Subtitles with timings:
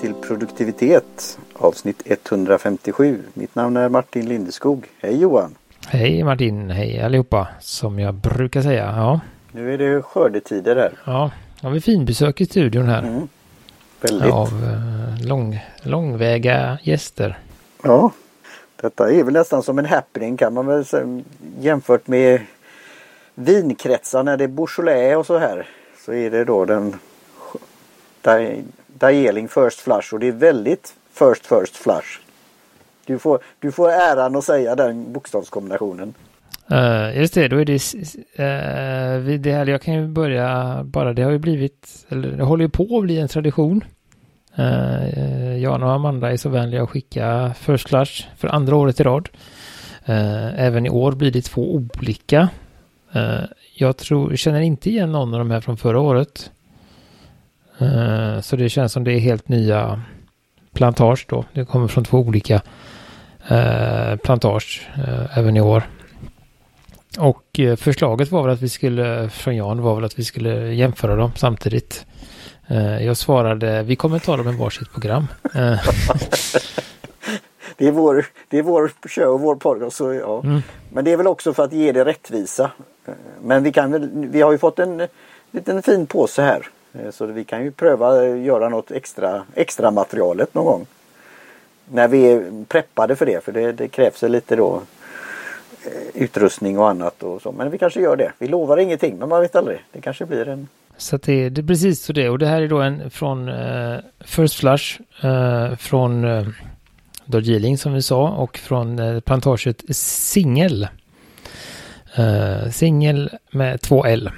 [0.00, 3.22] till produktivitet avsnitt 157.
[3.34, 4.86] Mitt namn är Martin Lindeskog.
[5.00, 5.54] Hej Johan!
[5.86, 8.94] Hej Martin, hej allihopa som jag brukar säga.
[8.96, 9.20] Ja.
[9.52, 10.92] Nu är det skördetider här.
[11.04, 11.30] Ja,
[11.62, 13.02] har vi finbesök i studion här.
[13.02, 13.28] Mm.
[14.00, 14.32] Väldigt.
[14.32, 17.38] Av eh, lång, långväga gäster.
[17.82, 18.12] Ja,
[18.76, 21.22] detta är väl nästan som en happening kan man väl säga
[21.58, 22.40] jämfört med
[23.34, 25.66] vinkretsar när det är Beaujolais och så här.
[26.04, 26.98] Så är det då den
[29.00, 32.20] Darjeeling First Flush och det är väldigt First First Flush.
[33.06, 36.14] Du får, du får äran att säga den bokstavskombinationen.
[36.72, 41.22] Uh, just det, då är det, uh, det här, jag kan ju börja bara, det
[41.22, 43.84] har ju blivit, eller det håller ju på att bli en tradition.
[44.58, 49.02] Uh, Jan och Amanda är så vänliga att skicka First Flush för andra året i
[49.02, 49.28] rad.
[50.08, 52.48] Uh, även i år blir det två olika.
[53.74, 56.50] jag tror, känner inte igen någon av de här från förra året.
[57.80, 60.02] Eh, så det känns som det är helt nya
[60.72, 61.44] plantage då.
[61.52, 62.62] Det kommer från två olika
[63.50, 65.82] uh, plantage uh, även i år.
[67.18, 71.16] Och förslaget var väl att vi skulle, från Jan var väl att vi skulle jämföra
[71.16, 72.06] dem samtidigt.
[73.00, 75.26] jag svarade, vi kommer ta dem i varsitt program.
[77.76, 79.96] det, är vår, det är vår show, vår podcast.
[79.96, 80.40] Så, ja.
[80.44, 80.62] Mm.
[80.92, 82.70] Men det är väl också för att ge det rättvisa.
[83.42, 85.06] Men vi, kan väl, vi har ju fått en
[85.50, 86.68] liten fin påse här.
[86.92, 90.86] Eh, så vi kan ju pröva göra något extra, extra materialet någon gång.
[91.92, 94.82] När vi är preppade för det för det, det krävs lite då
[95.84, 97.52] eh, utrustning och annat och så.
[97.52, 98.32] Men vi kanske gör det.
[98.38, 99.84] Vi lovar ingenting men man vet aldrig.
[99.92, 100.68] Det kanske blir en
[101.00, 104.00] så det, det är precis så det och det här är då en från uh,
[104.20, 106.48] First Flush uh, från uh,
[107.24, 110.88] Darjeeling som vi sa och från uh, plantaget Singel.
[112.18, 114.30] Uh, Singel med två L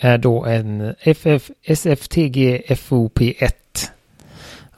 [0.00, 3.52] är då en FF, SFTG FOP1.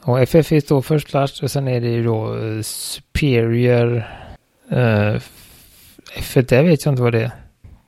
[0.01, 4.03] Och FF står först class och sen är det ju då eh, Superior
[4.69, 5.19] eh, uh,
[6.15, 7.31] F1, det vet jag inte vad det är.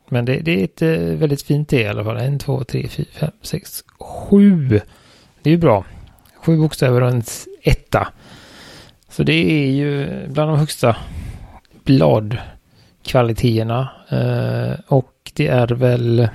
[0.09, 2.17] Men det, det är ett uh, väldigt fint det i alla fall.
[2.17, 4.81] En, två, tre, fyra, fem, sex, sju.
[5.41, 5.85] Det är ju bra.
[6.45, 7.23] Sju bokstäver och en
[7.61, 8.07] etta.
[9.09, 10.95] Så det är ju bland de högsta
[11.83, 13.89] bladkvaliteterna.
[14.13, 16.29] Uh, och det är väl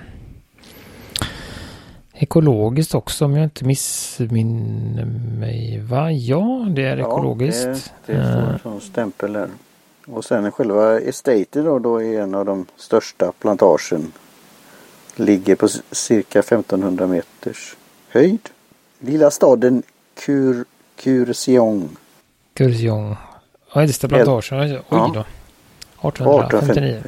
[2.23, 5.05] ekologiskt också om jag inte missminner
[5.41, 5.81] mig.
[5.81, 6.13] Va?
[6.13, 7.93] Ja, det är ekologiskt.
[8.07, 9.49] Ja, det, det får en sån stämpel där.
[10.07, 14.13] Och sen själva estaten då, då är en av de största plantagen.
[15.17, 17.77] Ligger på cirka 1500 meters
[18.09, 18.49] höjd.
[18.99, 19.83] Lilla staden
[20.15, 20.65] Kur,
[20.97, 21.97] Kurseong.
[22.55, 23.17] Kurseong.
[23.75, 24.83] Ja, är plantagen.
[24.89, 25.25] Oj då.
[26.09, 27.03] 1859.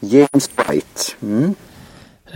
[0.00, 1.12] James White.
[1.22, 1.54] Mm.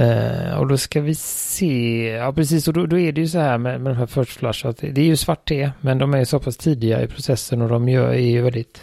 [0.01, 3.39] Uh, och då ska vi se, ja precis, och då, då är det ju så
[3.39, 6.15] här med, med de här first flush att det är ju svart te, men de
[6.15, 8.81] är så pass tidiga i processen och de gör, är ju väldigt,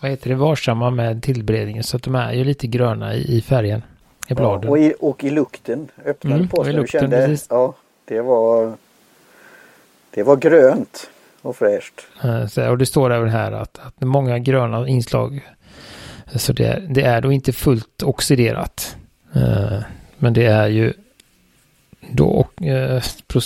[0.00, 3.40] vad heter det, varsamma med tillberedningen så att de är ju lite gröna i, i
[3.40, 3.82] färgen,
[4.28, 4.62] i bladen.
[4.62, 7.46] Ja, och, i, och i lukten, öppnade mm, påsen, du kände, precis.
[7.50, 7.74] ja,
[8.04, 8.72] det var,
[10.10, 11.10] det var grönt
[11.42, 12.00] och fräscht.
[12.24, 15.48] Uh, så, och det står även här att, att många gröna inslag,
[16.34, 18.96] så det, det är då inte fullt oxiderat.
[19.36, 19.80] Uh,
[20.18, 20.92] men det är ju
[22.10, 23.02] då, eh,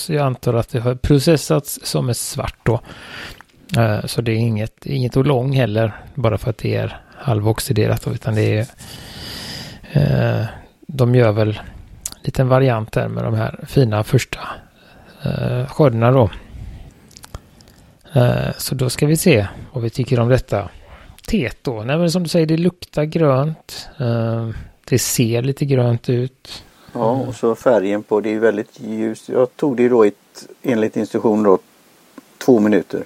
[0.09, 2.81] jag antar att det har processats som ett svart då.
[3.79, 8.35] Eh, så det är inget, inget lång heller, bara för att det är halvoxiderat, utan
[8.35, 8.67] det är
[9.93, 10.47] eh,
[10.87, 14.41] de gör väl en liten variant där med de här fina första
[15.23, 16.31] eh, skördarna då.
[18.13, 20.69] Eh, så då ska vi se vad vi tycker om detta
[21.27, 21.83] Tet då.
[21.83, 23.89] Nej men som du säger, det luktar grönt.
[23.99, 24.49] Eh,
[24.91, 26.65] det ser lite grönt ut.
[26.93, 29.29] Ja och så färgen på det är väldigt ljust.
[29.29, 31.59] Jag tog det då ett, enligt instruktion då
[32.39, 33.05] två minuter.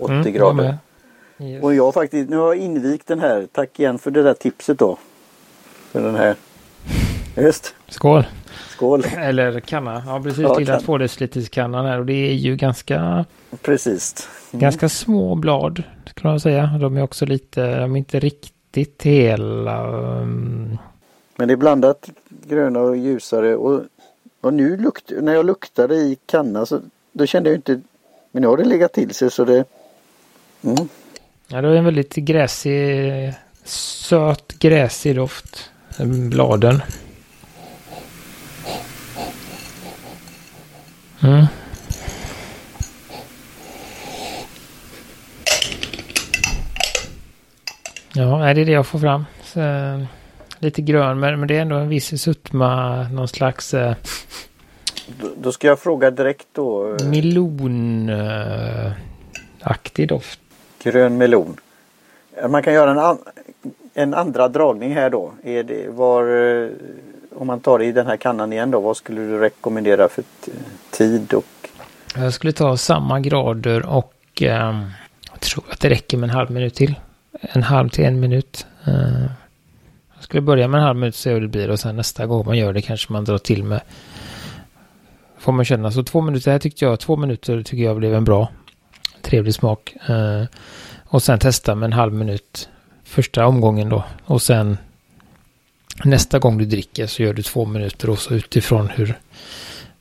[0.00, 0.78] 80 mm, grader.
[1.38, 1.62] Yes.
[1.62, 3.48] Och jag faktiskt, nu har jag invigt den här.
[3.52, 4.98] Tack igen för det där tipset då.
[5.92, 6.36] För den här.
[7.36, 7.74] Just.
[7.88, 8.24] Skål.
[8.68, 9.04] Skål.
[9.16, 10.02] Eller kanna.
[10.06, 10.42] Ja precis.
[10.42, 10.82] Ja, lilla kan...
[10.82, 11.98] tvådeciliterskannan här.
[11.98, 13.24] Och det är ju ganska.
[13.62, 14.28] Precis.
[14.52, 14.60] Mm.
[14.60, 15.82] Ganska små blad.
[16.14, 16.66] Kan man säga.
[16.80, 19.86] De är också lite, de är inte riktigt hela.
[19.86, 20.78] Um
[21.36, 23.82] men det är blandat gröna och ljusare och,
[24.40, 26.80] och nu lukt, när jag luktade i kanna så
[27.12, 27.80] då kände jag inte
[28.32, 29.64] Men nu har det legat till sig så det
[30.62, 30.88] mm.
[31.48, 33.34] Ja det är en väldigt gräsig
[33.64, 36.82] Söt gräsig doft eh, Bladen
[41.24, 41.46] Mm.
[48.12, 49.24] Ja, det är det jag får fram.
[49.44, 50.00] Så, eh,
[50.64, 53.74] lite grön, men, men det är ändå en viss suttma, någon slags...
[53.74, 53.94] Eh,
[55.36, 56.96] Då, ska jag fråga direkt då.
[57.00, 58.94] eh, Melonaktig
[60.08, 60.40] doft.
[60.82, 61.56] Grön melon.
[62.36, 63.18] Eh, Man kan göra en, an,
[63.94, 65.32] en andra dragning här då.
[65.42, 66.22] Det, var,
[66.62, 66.68] eh,
[67.36, 68.80] om man tar i den här kannan igen då.
[68.80, 70.24] Vad skulle du rekommendera för
[70.90, 71.44] tid och
[72.16, 74.84] Jag skulle ta samma grader och ehm,
[75.30, 76.94] jag tror att det räcker med en halv minut till.
[77.40, 78.66] En halv till en minut.
[78.86, 79.24] Eh,
[80.24, 82.26] jag skulle börja med en halv minut och se hur det blir och sen nästa
[82.26, 83.80] gång man gör det kanske man drar till med.
[85.38, 85.90] Får man känna.
[85.90, 88.48] Så två minuter, här tyckte jag, två minuter tycker jag blev en bra
[89.22, 89.94] trevlig smak.
[90.08, 90.44] Eh,
[91.04, 92.68] och sen testa med en halv minut
[93.04, 94.04] första omgången då.
[94.24, 94.78] Och sen
[96.04, 99.18] nästa gång du dricker så gör du två minuter och så utifrån hur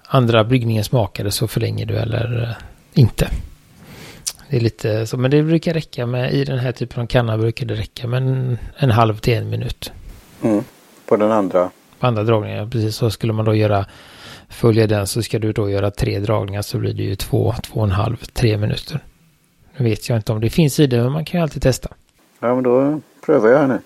[0.07, 2.55] andra bryggningen smakade så förlänger du eller eh,
[2.93, 3.29] inte.
[4.49, 7.37] Det är lite så, men det brukar räcka med, i den här typen av kanna
[7.37, 9.91] brukar det räcka med en, en halv till en minut
[10.43, 10.63] mm,
[11.05, 11.69] på den andra?
[11.99, 13.85] På andra dragningar, precis så skulle man då göra,
[14.49, 17.79] följa den så ska du då göra tre dragningar så blir det ju två, två
[17.79, 18.99] och en halv, tre minuter.
[19.77, 21.89] Nu vet jag inte om det finns i det, men man kan ju alltid testa.
[22.39, 23.79] Ja men då prövar jag här nu.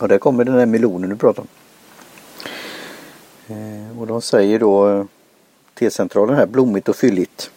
[0.00, 1.48] Och där kommer den där melonen du pratar om.
[3.46, 5.04] Eh, och de säger då eh,
[5.74, 7.50] T-centralen här blommigt och fylligt.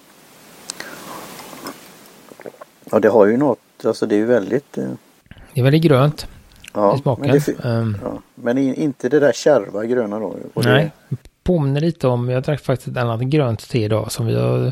[2.91, 4.89] Ja det har ju något, alltså det är ju väldigt eh,
[5.53, 6.27] Det är väldigt grönt
[6.73, 7.25] ja, i smaken.
[7.27, 10.35] Men, det, Ehm, ja, men inte det där kärva gröna då.
[10.53, 10.91] Och det- Nej,
[11.43, 14.71] påminner lite om, jag drack faktiskt ett annat grönt te idag som vi har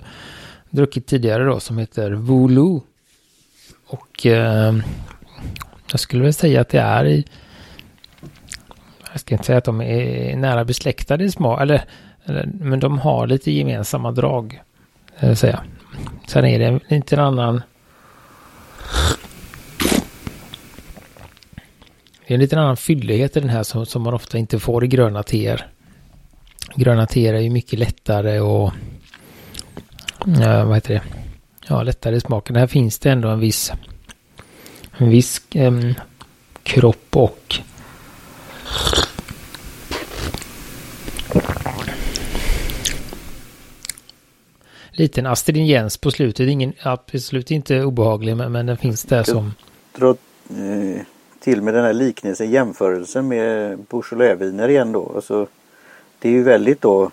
[0.70, 2.80] druckit tidigare då som heter Vulu.
[3.88, 4.76] Och eh,
[5.92, 7.26] jag skulle väl säga att det är i,
[9.12, 11.86] jag ska inte säga att de är nära besläktade i smak, eller,
[12.26, 14.62] eller, men de har lite gemensamma drag.
[15.20, 15.64] eh, Säga.
[16.28, 17.62] Sen är det en lite annan
[22.28, 24.86] det är en lite annan fyllighet i den här som, som man ofta inte får
[24.86, 25.68] i gröna teer.
[26.76, 28.74] Gröna teer är ju mycket lättare och
[30.26, 31.02] ja, vad heter det?
[31.68, 32.56] Ja, lättare i smaken.
[32.56, 33.72] Här finns det ändå en viss
[34.98, 35.94] en viss em,
[36.64, 37.60] kropp och
[44.97, 46.47] liten astringens på slutet.
[46.47, 49.53] Ingen, absolut inte obehaglig, men, men den finns där som...
[49.95, 50.09] dra
[50.50, 51.01] eh,
[51.39, 55.12] till med den här liknelsen, jämförelsen med Beaujolais-viner igen då.
[55.15, 55.47] Alltså,
[56.19, 57.12] det är ju väldigt då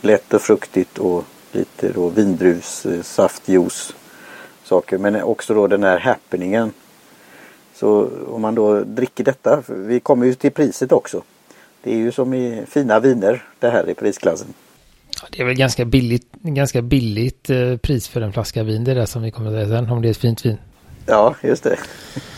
[0.00, 3.94] lätt och fruktigt och lite då vindrus, eh, saftjuice
[4.64, 4.98] saker.
[4.98, 6.72] Men också då den här happeningen.
[7.74, 11.22] Så om man då dricker detta, vi kommer ju till priset också.
[11.82, 14.54] Det är ju som i fina viner det här i prisklassen.
[15.30, 18.84] Det är väl ganska billigt, ganska billigt eh, pris för en flaska vin.
[18.84, 20.58] Det är det som vi kommer att säga sen, om det är ett fint vin.
[21.06, 21.78] Ja, just det.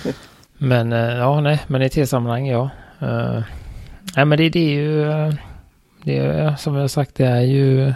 [0.59, 2.71] Men eh, ja, nej, men i te-sammanhang, ja.
[3.03, 3.43] Uh,
[4.17, 5.05] nej, men det, det är ju,
[6.05, 7.93] det är, som jag har sagt, det är ju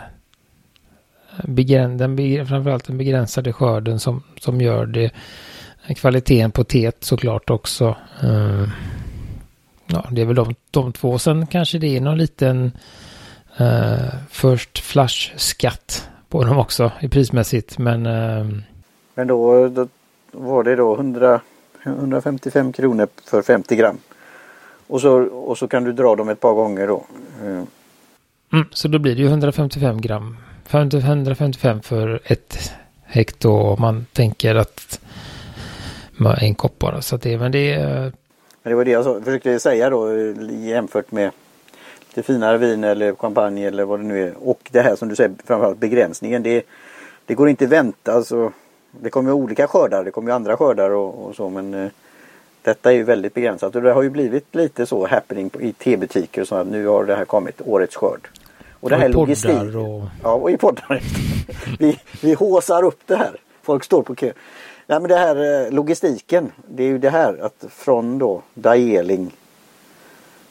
[1.43, 5.11] begräns, den, framförallt den begränsade skörden som, som gör det.
[5.97, 7.97] Kvaliteten på teet såklart också.
[8.23, 8.69] Eh,
[9.87, 11.19] ja, det är väl de, de två.
[11.19, 12.73] Sen kanske det är någon liten
[13.61, 17.79] uh, först flash-skatt på dem också i prismässigt.
[17.79, 18.47] Men eh,
[19.15, 19.89] Men då, då
[20.33, 21.41] var det då 100,
[21.85, 23.99] 155 kronor för 50 gram.
[24.87, 27.05] Och så, och så kan du dra dem ett par gånger då.
[27.45, 27.63] Eh,
[28.53, 30.37] Mm, så då blir det ju 155 gram.
[30.65, 32.73] 50 155 för ett
[33.05, 35.01] hekto om man tänker att
[36.41, 37.03] en kopp bara.
[37.03, 38.13] Så att det, men det är...
[38.63, 41.31] Men det var det jag försökte säga då eh, jämfört med
[42.15, 44.35] lite finare vin eller champagne eller vad det nu är.
[44.49, 46.43] Och det här som du säger framförallt begränsningen.
[46.43, 46.63] Det,
[47.27, 48.13] det går inte att vänta.
[48.13, 48.53] Alltså,
[48.91, 50.05] det kommer ju olika skördar.
[50.05, 51.89] Det kommer ju andra skördar och, och så men eh,
[52.63, 56.41] detta är ju väldigt begränsat och det har ju blivit lite så happening i tebutiker
[56.41, 58.29] och så att nu har det här kommit, årets skörd.
[58.81, 59.53] Och det här poddar logistik.
[59.77, 61.03] och- Ja, och i poddar.
[61.79, 63.37] vi, vi håsar upp det här.
[63.63, 64.33] Folk står på kö.
[64.87, 66.53] Nej men det här eh, logistiken.
[66.69, 69.31] Det är ju det här att från då Daeling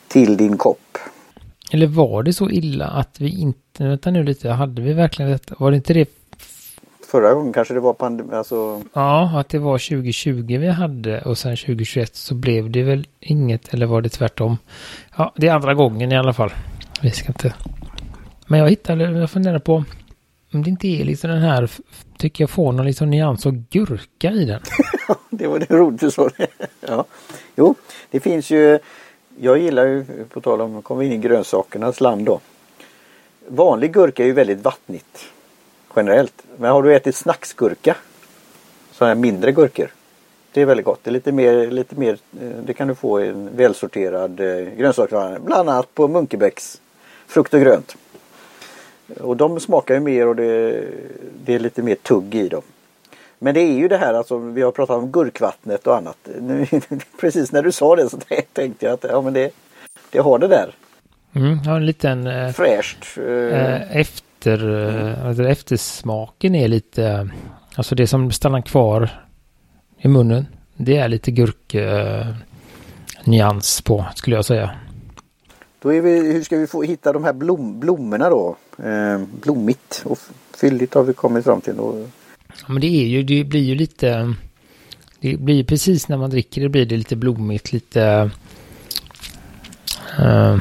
[0.08, 0.98] till din kopp.
[1.74, 3.84] Eller var det så illa att vi inte...
[3.84, 5.56] Vänta nu lite, hade vi verkligen detta?
[5.58, 6.10] Var det inte det?
[7.08, 11.38] Förra gången kanske det var pandemi, alltså Ja, att det var 2020 vi hade och
[11.38, 14.58] sen 2021 så blev det väl inget, eller var det tvärtom?
[15.18, 16.54] Ja, det är andra gången i alla fall.
[17.02, 17.54] Vi ska inte...
[18.48, 19.84] Men jag hittade, jag funderar på
[20.54, 21.70] om det inte är liksom den här,
[22.18, 24.62] tycker jag får någon liksom nyans och gurka i den.
[25.30, 26.48] det var det roligt du sa det.
[26.88, 27.06] ja.
[27.56, 27.76] Jo,
[28.12, 28.80] det finns ju
[29.40, 32.40] jag gillar ju, på tal om, kommer in i grönsakernas land då.
[33.48, 35.26] Vanlig gurka är ju väldigt vattnigt.
[35.96, 36.44] Generellt.
[36.58, 37.96] Men har du ätit snacksgurka?
[38.92, 39.88] Sådana här mindre gurkor.
[40.52, 41.00] Det är väldigt gott.
[41.04, 44.76] Det är lite mer, lite mer eh, det kan du få i en välsorterad eh,
[44.78, 45.40] grönsaksvara.
[45.40, 46.82] Bland annat på Munkebäcks
[47.28, 47.96] frukt och grönt.
[49.20, 50.84] Och de smakar ju mer och det,
[51.46, 52.62] det är lite mer tugg i dem.
[53.44, 56.18] Men det är ju det här alltså, vi har pratat om gurkvattnet och annat.
[57.20, 58.18] Precis när du sa det så
[58.54, 59.52] tänkte jag att ja, men det,
[60.10, 60.76] det har det där.
[61.34, 62.28] Mm, har en liten...
[62.28, 63.18] Eh, Fräscht.
[63.18, 67.30] Eh, efter, eh, alltså eftersmaken är lite...
[67.76, 69.10] Alltså det som stannar kvar
[69.98, 70.48] i munnen.
[70.76, 72.28] Det är lite gurk eh,
[73.86, 74.72] på skulle jag säga.
[75.80, 78.56] Då är vi, hur ska vi få hitta de här blom, blommorna då?
[78.78, 80.20] Eh, blommigt och
[80.58, 81.80] fylligt har vi kommit fram till.
[81.80, 82.08] Och...
[82.68, 84.34] Men det är ju, det blir ju lite,
[85.20, 88.30] det blir precis när man dricker det blir det lite blommigt, lite,
[90.20, 90.58] uh,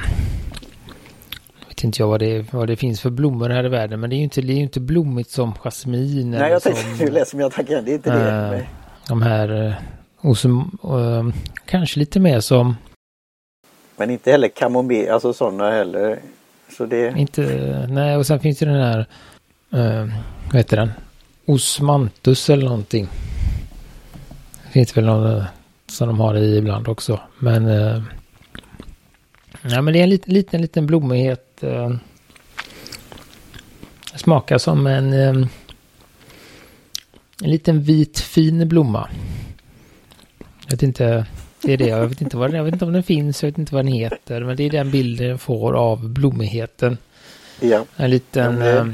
[1.68, 4.16] vet inte jag vad det, vad det finns för blommor här i världen, men det
[4.16, 6.30] är ju inte, det är inte blommigt som jasmin.
[6.30, 8.56] Nej, jag tänkte, nu läser jag tanken, det är inte uh, det.
[8.56, 8.62] Eh,
[9.08, 9.74] de här, uh,
[10.16, 11.34] och som, uh,
[11.66, 12.76] kanske lite mer som
[13.96, 16.18] men inte heller kamomill, alltså sådana heller.
[16.76, 17.14] Så det...
[17.16, 17.42] Inte,
[17.88, 18.98] nej och sen finns det den här,
[19.74, 20.12] uh,
[20.46, 20.90] vad heter den?
[21.46, 23.08] Osmantus eller någonting.
[24.64, 25.44] Det finns väl någon uh,
[25.86, 27.20] som de har i ibland också.
[27.38, 28.02] Men, uh,
[29.62, 31.60] ja, men det är en liten, liten, liten blommighet.
[31.64, 31.96] Uh,
[34.14, 35.48] smakar som en, um,
[37.42, 39.08] en liten vit fin blomma.
[40.64, 41.26] Jag vet inte
[41.62, 43.58] det är det, jag vet inte, vad, jag vet inte om den finns, jag vet
[43.58, 44.44] inte vad den heter.
[44.44, 46.98] Men det är den bilden jag får av blommigheten.
[47.60, 47.84] Ja.
[47.96, 48.58] En liten...
[48.58, 48.86] det, eh,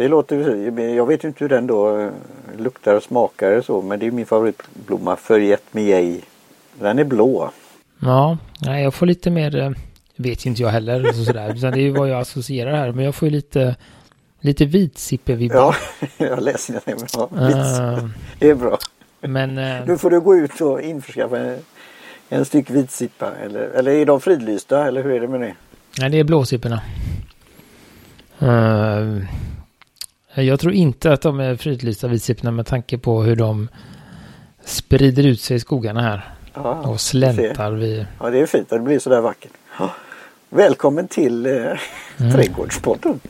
[0.00, 0.56] det låter
[0.96, 2.10] Jag vet inte hur den då eh,
[2.58, 3.82] luktar och smakar så.
[3.82, 6.20] Men det är min favoritblomma, Förgett Miei.
[6.78, 7.50] Den är blå.
[7.98, 9.56] Ja, nej, jag får lite mer...
[9.56, 9.70] Eh,
[10.16, 11.12] vet inte jag heller.
[11.12, 11.52] Sådär.
[11.72, 12.92] det är ju vad jag associerar här.
[12.92, 13.76] Men jag får ju lite...
[14.40, 15.76] Lite vitsippe-vibbar.
[16.00, 16.96] Ja, jag läser det.
[17.12, 18.78] Ja, uh, det är bra.
[19.20, 19.58] Men...
[19.58, 21.56] Uh, nu får du gå ut och införskaffa
[22.28, 25.54] en styck vitsippa eller, eller är de fridlysta eller hur är det med det?
[25.98, 26.82] Nej, det är blåsipporna.
[28.42, 29.24] Uh,
[30.34, 33.68] jag tror inte att de är fridlysta vitsipporna med tanke på hur de
[34.64, 36.34] sprider ut sig i skogarna här.
[36.52, 38.06] Ah, och släntar vid...
[38.20, 38.70] Ja, det är fint.
[38.70, 39.50] Det blir sådär vackert.
[40.48, 42.32] Välkommen till eh, mm.
[42.32, 43.20] Trädgårdspodden.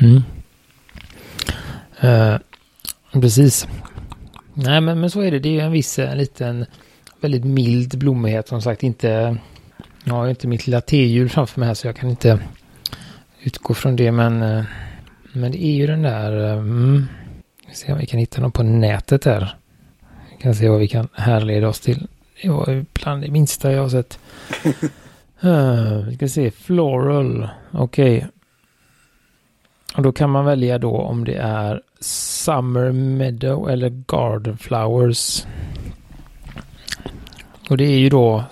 [0.00, 0.22] Mm.
[2.04, 2.38] Uh,
[3.20, 3.66] precis.
[4.54, 5.38] Nej, men, men så är det.
[5.38, 6.66] Det är en viss en liten
[7.20, 8.48] väldigt mild blommighet.
[8.48, 9.36] Som sagt inte...
[10.04, 12.38] Jag har inte mitt lilla tehjul framför mig här så jag kan inte
[13.42, 14.12] utgå från det.
[14.12, 14.64] Men, eh,
[15.32, 16.44] men det är ju den där...
[16.44, 17.06] Eh, mm,
[17.68, 19.56] vi se om vi kan hitta någon på nätet här.
[20.30, 22.06] Vi kan se vad vi kan härleda oss till.
[22.42, 24.18] Det var bland det minsta jag har sett.
[25.44, 26.50] uh, vi ska se.
[26.50, 27.48] Floral.
[27.72, 28.16] Okej.
[28.16, 28.28] Okay.
[29.96, 35.46] Och då kan man välja då om det är Summer Meadow eller Garden Flowers.
[37.70, 38.44] Och det är ju då,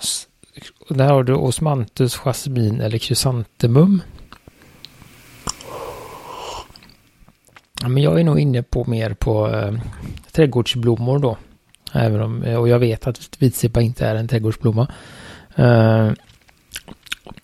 [0.89, 4.01] där har du osmanthus, jasmin eller krysantemum.
[5.45, 6.65] Ja,
[7.87, 9.73] men jag är nog inne på mer på eh,
[10.31, 11.37] trädgårdsblommor då.
[11.93, 14.87] Även om, och jag vet att vitsippa inte är en trädgårdsblomma.
[15.55, 16.11] Eh,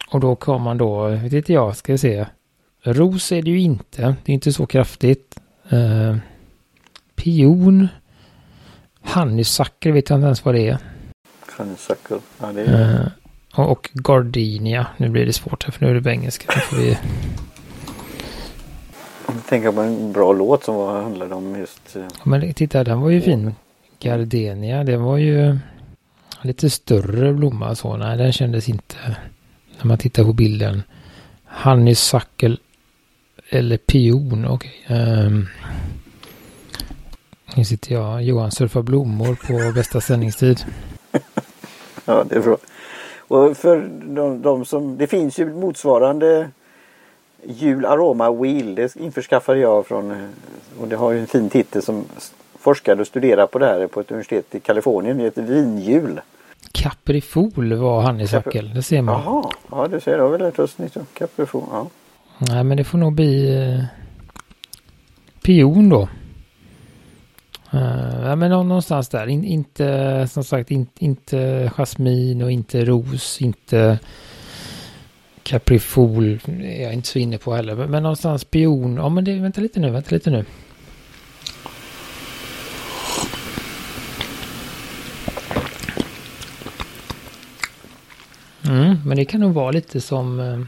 [0.09, 2.25] och då kommer man då, vet inte jag, ska jag se.
[2.83, 5.39] Ros är det ju inte, det är inte så kraftigt.
[5.69, 6.17] Eh,
[7.15, 7.87] pion.
[9.01, 10.77] Honeysucker vet jag inte ens vad det är.
[11.57, 12.17] Honeysuckle.
[12.41, 13.01] Ja, det är...
[13.57, 14.87] Uh, och Gardenia.
[14.97, 16.53] Nu blir det svårt här för nu är det på engelska.
[16.55, 16.97] Nu får vi...
[19.49, 21.95] Tänker på en bra låt som var, handlade om just...
[21.95, 22.07] Uh...
[22.23, 23.55] Men titta, den var ju fin.
[23.99, 25.57] Gardenia, det var ju
[26.41, 27.97] lite större blomma så.
[27.97, 28.95] Nej, den kändes inte...
[29.77, 30.83] När man tittar på bilden.
[31.63, 32.57] Honeysuckle
[33.49, 34.71] eller pion, okej.
[34.85, 34.97] Okay.
[34.97, 35.47] Um, ehm,
[37.55, 40.59] nu sitter jag, Johan surfar blommor på bästa sändningstid.
[42.05, 42.57] ja, det är bra.
[43.19, 46.49] Och för de, de, som, det finns ju motsvarande
[47.43, 48.75] Jul Aroma Wheel.
[48.75, 50.29] Det införskaffade jag från,
[50.79, 52.05] och det har ju en fin titel som
[52.59, 55.17] forskade och studerade på det här på ett universitet i Kalifornien.
[55.17, 56.21] Det heter vinhjul.
[56.71, 59.21] Caprifol var han i Sackel, det ser man.
[59.25, 61.87] Jaha, ja du ser, det har vi lärt oss nytt Caprifol, ja.
[62.39, 63.83] Nej men det får nog bli eh,
[65.41, 66.09] pion då.
[67.73, 69.27] Uh, men någonstans där.
[69.27, 73.99] In, inte, som sagt, in, inte jasmin och inte ros, inte
[75.47, 76.39] kaprifol.
[76.61, 77.75] Är jag inte så inne på heller.
[77.75, 78.95] Men, men någonstans pion.
[78.95, 80.45] Ja, men det, vänta lite nu, vänta lite nu.
[88.67, 90.59] Mm, men det kan nog vara lite som, eh,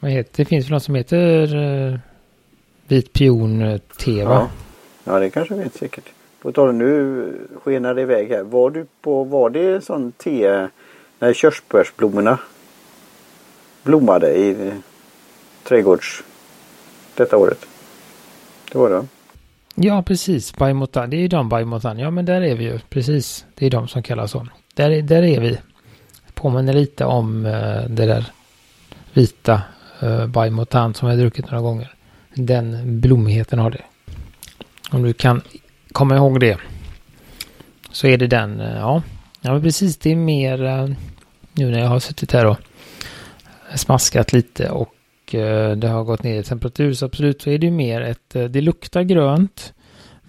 [0.00, 1.98] vad heter det, finns väl något som heter uh,
[2.86, 4.48] vit pion eh, te va?
[5.04, 5.12] Ja.
[5.12, 6.04] ja, det kanske vet säkert.
[6.42, 8.42] på tal nu skenar det iväg här.
[8.42, 10.68] Var du på, var det sån te
[11.18, 12.38] när körsbärsblommorna
[13.82, 14.74] blommade i eh,
[15.64, 16.22] trädgårds
[17.14, 17.66] detta året?
[18.72, 19.06] Det var det
[19.80, 20.56] Ja, precis.
[20.56, 21.10] Bajmotan.
[21.10, 21.98] Det är ju de Bajmotan.
[21.98, 22.78] Ja, men där är vi ju.
[22.88, 23.44] Precis.
[23.54, 24.46] Det är de som kallas så.
[24.74, 25.58] Där, där är vi.
[26.34, 28.24] Påminner lite om uh, det där
[29.12, 29.62] vita
[30.02, 31.94] uh, Bajmotan som jag har druckit några gånger.
[32.34, 33.82] Den blommigheten har det.
[34.90, 35.42] Om du kan
[35.92, 36.58] komma ihåg det.
[37.92, 38.60] Så är det den.
[38.60, 39.02] Uh, ja,
[39.40, 39.96] ja men precis.
[39.96, 40.94] Det är mer uh,
[41.52, 42.56] nu när jag har suttit här och
[43.74, 47.66] smaskat lite och eh, det har gått ner i temperatur så absolut så är det
[47.66, 49.72] ju mer ett, eh, det luktar grönt.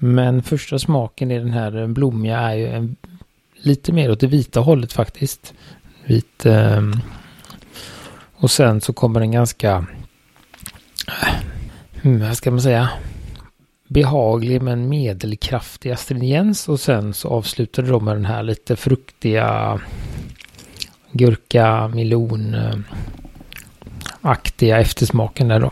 [0.02, 2.96] Men första smaken i den här eh, blommiga är ju en,
[3.56, 5.54] lite mer åt det vita hållet faktiskt.
[6.06, 6.46] Vit.
[6.46, 6.94] Ehm,
[8.36, 9.86] och sen så kommer den ganska,
[12.02, 12.90] hmm, vad ska man säga,
[13.88, 19.80] behaglig men medelkraftig astringens och sen så avslutar de med den här lite fruktiga
[21.12, 22.56] gurka, melon,
[24.22, 25.72] aktiga eftersmaken där då.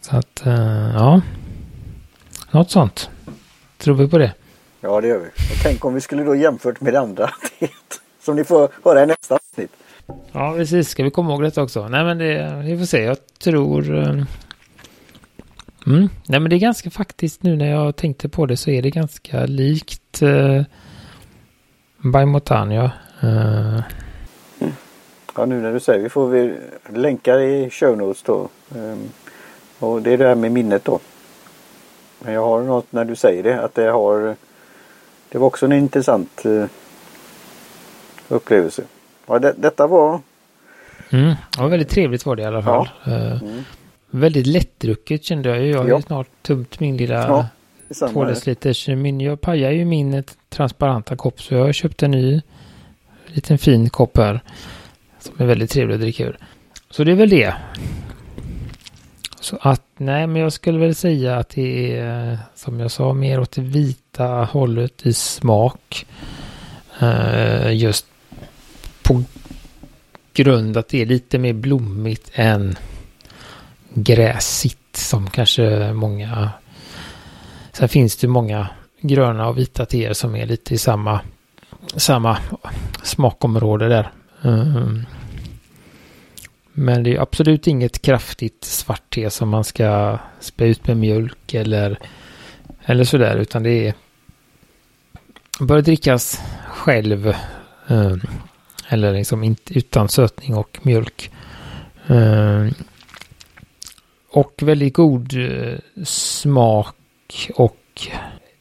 [0.00, 1.20] Så att, uh, ja.
[2.50, 3.10] Något sånt.
[3.78, 4.34] Tror vi på det?
[4.80, 5.26] Ja, det gör vi.
[5.26, 7.30] Och tänk om vi skulle då jämfört med det andra
[8.20, 9.72] som ni får höra i nästa avsnitt.
[10.32, 10.88] Ja, precis.
[10.88, 11.88] Ska vi komma ihåg det också?
[11.88, 13.02] Nej, men det, vi får se.
[13.02, 13.90] Jag tror...
[13.90, 14.24] Uh,
[15.86, 16.08] mm.
[16.26, 18.90] Nej, men det är ganska faktiskt nu när jag tänkte på det så är det
[18.90, 20.62] ganska likt uh,
[21.98, 22.92] Baimotania.
[23.24, 23.80] Uh,
[25.38, 26.54] Ja, nu när du säger vi får vi
[26.88, 28.48] länkar i show notes då.
[28.74, 29.08] Um,
[29.78, 31.00] och det är det här med minnet då.
[32.18, 34.36] Men jag har något när du säger det att det har
[35.28, 36.64] Det var också en intressant uh,
[38.28, 38.82] upplevelse.
[39.26, 40.20] Ja, det, detta var
[41.10, 42.88] Mm, var väldigt trevligt var det i alla fall.
[43.04, 43.12] Ja.
[43.12, 43.64] Uh, mm.
[44.10, 45.70] Väldigt lättdrucket kände jag ju.
[45.70, 46.00] Jag har ja.
[46.00, 47.48] snart tömt min lilla
[47.90, 48.88] ja, två deciliters.
[48.88, 52.42] Min, jag pajar ju min transparenta kopp så jag har köpt en ny
[53.26, 54.40] liten fin kopp här.
[55.28, 56.38] Som är väldigt trevlig att dricka ur.
[56.90, 57.54] Så det är väl det.
[59.40, 63.40] Så att, nej men jag skulle väl säga att det är som jag sa mer
[63.40, 66.06] åt det vita hållet i smak.
[67.02, 68.06] Uh, just
[69.02, 69.22] på
[70.32, 72.76] grund att det är lite mer blommigt än
[73.94, 76.50] gräsigt som kanske många.
[77.72, 78.68] Sen finns det många
[79.00, 81.20] gröna och vita teer som är lite i samma,
[81.96, 82.38] samma
[83.02, 84.10] smakområde där.
[84.44, 85.02] Uh,
[86.80, 91.54] men det är absolut inget kraftigt svart te som man ska spä ut med mjölk
[91.54, 91.98] eller,
[92.84, 93.36] eller sådär.
[93.36, 93.94] Utan det är
[95.60, 97.28] bör drickas själv.
[97.88, 98.16] Eh,
[98.88, 101.30] eller liksom inte, utan sötning och mjölk.
[102.06, 102.66] Eh,
[104.30, 108.08] och väldigt god eh, smak och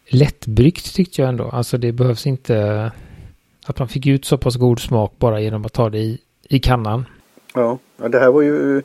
[0.09, 1.49] lättbryggt tyckte jag ändå.
[1.49, 2.91] Alltså det behövs inte
[3.65, 6.59] att man fick ut så pass god smak bara genom att ta det i, i
[6.59, 7.05] kannan.
[7.57, 8.81] Ja, det här var ju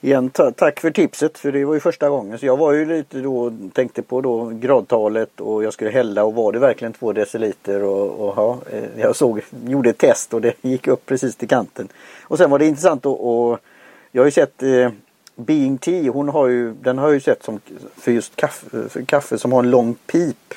[0.00, 2.38] igen tack för tipset för det var ju första gången.
[2.38, 6.34] Så jag var ju lite då tänkte på då gradtalet och jag skulle hälla och
[6.34, 10.40] var det verkligen två deciliter och, och ja, eh, jag såg, gjorde ett test och
[10.40, 11.88] det gick upp precis till kanten.
[12.22, 13.58] Och sen var det intressant och, och
[14.12, 14.90] jag har ju sett eh,
[15.34, 17.60] Being Tea, hon har ju, den har jag ju sett som
[17.96, 20.54] för just kaffe, för kaffe som har en lång pip.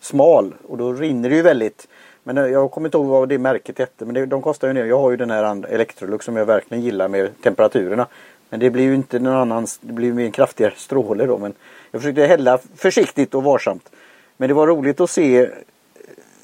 [0.00, 1.88] Smal och då rinner det ju väldigt.
[2.22, 4.04] Men eh, jag kommer inte ihåg vad det märket hette.
[4.04, 4.86] Men det, de kostar ju nu.
[4.86, 8.06] Jag har ju den här Electrolux som jag verkligen gillar med temperaturerna.
[8.50, 9.66] Men det blir ju inte någon annan.
[9.80, 11.38] Det blir mer en kraftigare stråle då.
[11.38, 11.54] Men
[11.90, 13.90] jag försökte hälla försiktigt och varsamt.
[14.36, 15.48] Men det var roligt att se eh,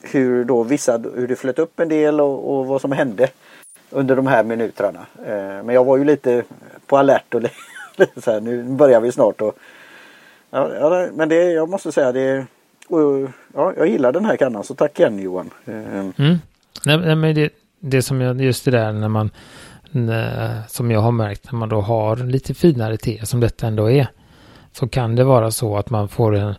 [0.03, 3.29] hur då vissa, hur det flöt upp en del och, och vad som hände
[3.91, 5.07] under de här minuterna.
[5.27, 6.45] Eh, men jag var ju lite
[6.87, 7.43] på alert och
[8.25, 9.41] så här, nu börjar vi snart.
[9.41, 9.59] Och,
[10.51, 12.47] ja, men det, jag måste säga det
[12.89, 15.51] och, ja, jag gillar den här kannan så tack igen Johan.
[15.65, 16.39] Eh, mm.
[16.85, 19.31] Nej, men det, det som jag, just det där när man,
[19.91, 23.91] när, som jag har märkt när man då har lite finare te som detta ändå
[23.91, 24.07] är.
[24.73, 26.55] Så kan det vara så att man får en,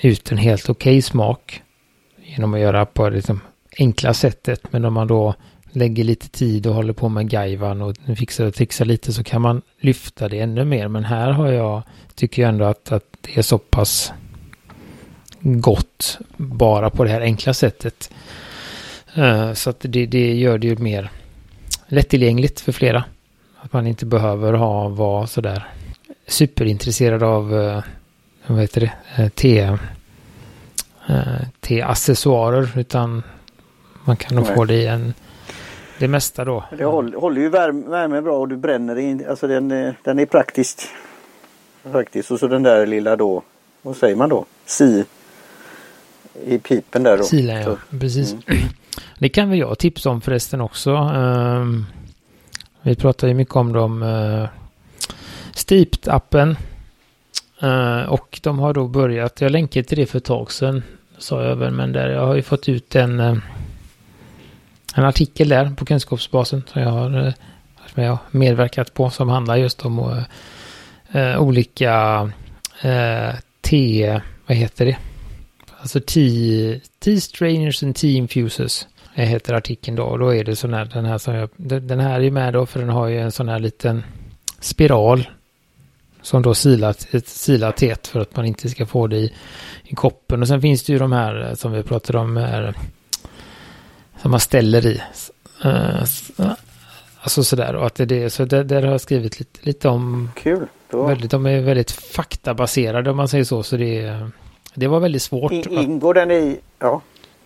[0.00, 1.62] ut en helt okej okay smak.
[2.24, 3.40] Genom att göra på det liksom
[3.78, 4.72] enkla sättet.
[4.72, 5.34] Men om man då
[5.70, 9.42] lägger lite tid och håller på med gaivan och fixar och trixar lite så kan
[9.42, 10.88] man lyfta det ännu mer.
[10.88, 11.82] Men här har jag,
[12.14, 14.12] tycker jag ändå att, att det är så pass
[15.42, 18.10] gott bara på det här enkla sättet.
[19.18, 21.10] Uh, så att det, det gör det ju mer
[21.86, 23.04] lättillgängligt för flera.
[23.60, 25.68] Att man inte behöver ha, vara sådär
[26.26, 27.82] superintresserad av, uh,
[28.46, 29.78] vad heter det, uh, te,
[31.60, 32.78] te-accessoarer.
[32.78, 33.22] Utan
[34.04, 35.14] man kan nog få det i en,
[35.98, 36.64] det mesta då.
[36.78, 39.68] Det håller, håller ju värme, värme bra och du bränner in, alltså den,
[40.02, 40.80] den är praktisk.
[41.92, 42.30] Faktiskt.
[42.30, 43.42] Och så den där lilla då,
[43.82, 44.44] vad säger man då?
[44.66, 45.04] Si
[46.46, 47.24] i pipen där då.
[47.24, 48.32] Silar ja, precis.
[48.32, 48.62] Mm.
[49.18, 50.90] Det kan väl jag tipsa om förresten också.
[50.90, 51.86] Um,
[52.82, 54.02] vi pratar ju mycket om dem.
[54.02, 54.48] Uh,
[55.54, 56.56] Steeped-appen.
[57.62, 60.82] Uh, och de har då börjat, jag länkade till det för ett tag sedan,
[61.18, 63.38] sa jag väl, men där jag har ju fått ut en, uh,
[64.94, 67.32] en artikel där på kunskapsbasen som jag har,
[67.94, 70.24] som jag medverkat på som handlar just om
[71.38, 72.30] olika
[73.60, 74.96] T, vad heter det?
[75.82, 76.00] Alltså
[77.00, 80.02] T-strainers and T-infusers heter artikeln då.
[80.02, 81.48] Och då är det sån här, den här som jag,
[81.82, 84.04] den här är med då för den har ju en sån här liten
[84.60, 85.28] spiral.
[86.22, 89.32] Som då silar, silar tät för att man inte ska få det i,
[89.84, 90.42] i koppen.
[90.42, 92.74] Och sen finns det ju de här som vi pratade om här,
[94.22, 95.02] som man ställer i.
[95.64, 96.04] Uh,
[97.20, 98.30] alltså sådär och att det är det.
[98.30, 100.30] Så där, där har jag skrivit lite, lite om.
[100.36, 100.66] Kul.
[100.90, 103.62] Väldigt, de är väldigt faktabaserade om man säger så.
[103.62, 104.28] Så det,
[104.74, 105.52] det var väldigt svårt.
[105.52, 107.02] I, ingår den i, ja,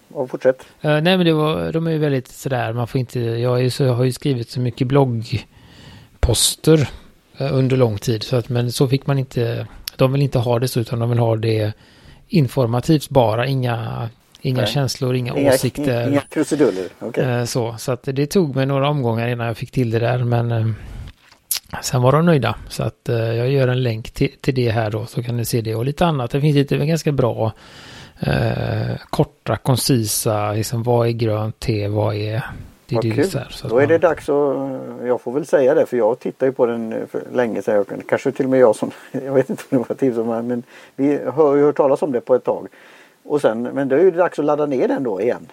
[0.08, 0.66] och fortsätt.
[0.84, 3.70] Uh, nej men det var, de är ju väldigt sådär, man får inte, jag, är
[3.70, 6.78] så, jag har ju skrivit så mycket bloggposter
[7.40, 8.22] uh, under lång tid.
[8.22, 11.10] Så att, men så fick man inte, de vill inte ha det så utan de
[11.10, 11.72] vill ha det
[12.28, 14.08] informativt bara, inga
[14.40, 14.70] Inga Nej.
[14.70, 16.08] känslor, inga, inga åsikter.
[16.08, 16.84] Inga krusiduller.
[17.00, 17.24] Okay.
[17.24, 20.24] Uh, så, så att det tog mig några omgångar innan jag fick till det där.
[20.24, 20.74] Men
[21.82, 22.54] Sen var de nöjda.
[22.68, 25.44] Så att eh, jag gör en länk till, till det här då så kan ni
[25.44, 26.30] se det och lite annat.
[26.30, 27.52] Det finns lite ganska bra
[28.20, 32.44] eh, korta, koncisa, liksom vad är grönt te, vad är
[32.86, 33.30] det vad kul.
[33.30, 34.56] Så, så Då är det dags att,
[35.06, 37.84] jag får väl säga det för jag tittar ju på den eh, för länge sedan.
[38.08, 40.62] Kanske till och med jag som, jag vet inte om det var tips om men
[40.96, 42.68] vi har ju hört talas om det på ett tag.
[43.24, 45.46] Och sen, men det är ju dags att ladda ner den då igen.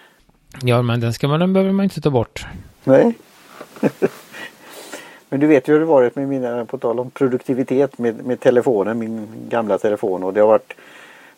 [0.62, 2.46] Ja men den ska man, den behöver man inte ta bort.
[2.84, 3.14] Nej.
[5.28, 8.40] Men du vet ju hur det varit med mina, på tal om produktivitet med, med
[8.40, 10.22] telefonen, min gamla telefon.
[10.22, 10.72] Och det har varit,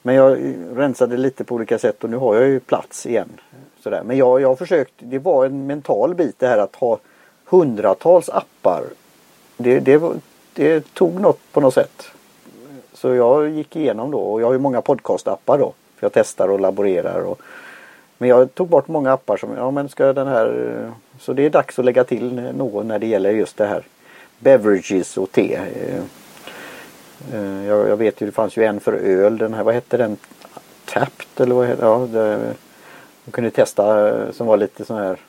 [0.03, 0.38] men jag
[0.75, 3.29] rensade lite på olika sätt och nu har jag ju plats igen.
[3.81, 4.03] Sådär.
[4.05, 6.99] Men jag, jag har försökt, det var en mental bit det här att ha
[7.44, 8.83] hundratals appar.
[9.57, 10.03] Det, det,
[10.55, 12.03] det tog något på något sätt.
[12.92, 15.72] Så jag gick igenom då och jag har ju många podcastappar då.
[15.96, 17.20] För jag testar och laborerar.
[17.20, 17.40] Och,
[18.19, 21.51] men jag tog bort många appar som, ja men ska den här så det är
[21.51, 23.85] dags att lägga till någon när det gäller just det här
[24.39, 25.55] beverages och te.
[25.55, 26.01] Eh,
[27.33, 29.97] eh, jag, jag vet ju det fanns ju en för öl, den här, vad hette
[29.97, 30.17] den?
[30.85, 32.55] Tapped eller vad hette ja, det?
[33.25, 35.21] Man kunde testa eh, som var lite sån här.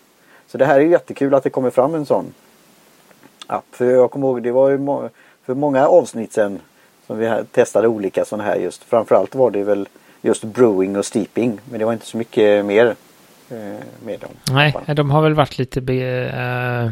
[0.47, 2.33] Så det här är jättekul att det kommer fram en sån
[3.47, 3.65] app.
[3.71, 5.09] För jag kommer ihåg det var ju må
[5.45, 6.59] för många avsnitt sedan
[7.07, 8.83] som vi testade olika sådana här just.
[8.83, 9.87] Framförallt var det väl
[10.27, 11.59] just brewing och steeping.
[11.69, 12.95] Men det var inte så mycket mer
[13.49, 14.29] Eh, med dem.
[14.51, 15.81] Nej, de har väl varit lite...
[15.81, 16.91] Be, uh,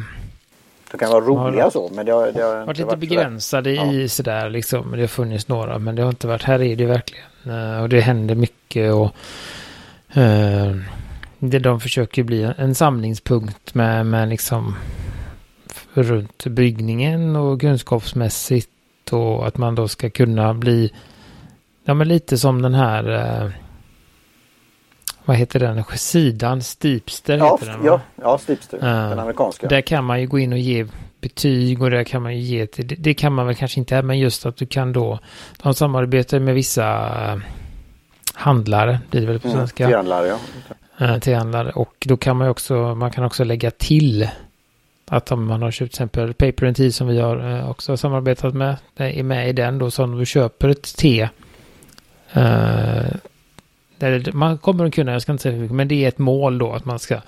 [0.92, 3.76] de kan vara roliga har, så, men det har, det har varit lite varit begränsade
[3.76, 3.94] sådär.
[3.94, 4.92] i sådär liksom.
[4.92, 6.44] Det har funnits några, men det har inte varit...
[6.44, 7.26] Här är det verkligen.
[7.48, 9.16] Uh, och det händer mycket och...
[10.18, 10.82] Uh,
[11.40, 14.76] det de försöker bli en samlingspunkt med, med liksom
[15.94, 18.70] runt byggningen och kunskapsmässigt
[19.12, 20.92] och att man då ska kunna bli
[21.86, 23.54] ja men lite som den här
[25.26, 26.62] vad heter den sidan?
[26.62, 29.68] Steepster ja, heter den Ja, ja Steepster, uh, den amerikanska.
[29.68, 30.86] Där kan man ju gå in och ge
[31.22, 34.02] betyg och där kan man ju ge till, det, det kan man väl kanske inte,
[34.02, 35.20] men just att du kan då,
[35.64, 37.42] de samarbetar med vissa uh,
[38.34, 39.84] handlare, blir det väl på mm, svenska?
[39.84, 40.38] Mm, handlare, ja.
[41.06, 44.30] Uh, till handlare och då kan man ju också, man kan också lägga till
[45.08, 48.54] att om man har köpt till exempel Paper and Tea som vi har också samarbetat
[48.54, 51.30] med, är med i den då, så om du köper ett te
[52.36, 53.06] Eh,
[54.34, 56.58] man kommer att kunna, jag ska inte säga hur mycket, men det är ett mål
[56.58, 57.22] då att man ska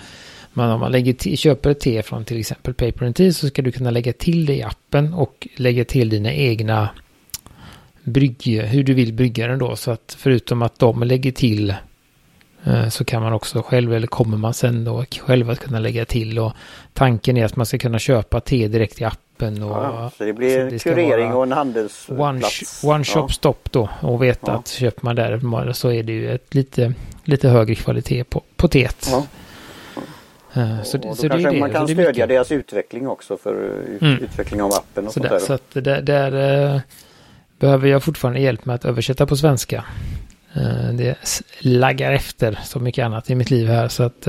[0.54, 3.62] man, om man lägger köper ett te från till exempel Paper and Tea så ska
[3.62, 6.90] du kunna lägga till det i appen och lägga till dina egna
[8.04, 9.76] brygg, hur du vill brygga den då.
[9.76, 11.74] Så att förutom att de lägger till
[12.64, 16.06] eh, så kan man också själv, eller kommer man sen då själv att kunna lägga
[16.06, 16.40] till.
[16.40, 16.54] Och
[16.94, 19.64] tanken är att man ska kunna köpa te direkt i appen öppen.
[19.64, 22.84] Och, ja, så det blir det kurering och en handelsplats.
[22.84, 23.30] One, one shop ja.
[23.30, 24.54] stop då och veta ja.
[24.54, 28.68] att köper man där så är det ju ett lite, lite högre kvalitet på, på
[28.68, 29.08] teet.
[29.12, 29.26] Ja.
[30.58, 32.30] Uh, så, och så kanske det man kan stödja mycket.
[32.30, 33.72] deras utveckling också för
[34.02, 34.24] mm.
[34.24, 36.82] utveckling av appen och så, där, så att där, där uh,
[37.60, 39.86] behöver jag fortfarande hjälp med att översätta på svenska.
[40.58, 41.16] Uh, det
[41.60, 44.28] laggar efter så mycket annat i mitt liv här så att